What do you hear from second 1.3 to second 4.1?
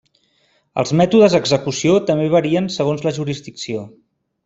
d'execució també varien segons la jurisdicció.